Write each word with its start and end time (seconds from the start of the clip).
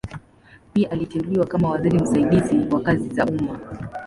Pia 0.73 0.91
aliteuliwa 0.91 1.45
kama 1.47 1.69
waziri 1.69 1.99
msaidizi 1.99 2.73
wa 2.73 2.81
kazi 2.81 3.09
za 3.09 3.25
umma. 3.25 3.59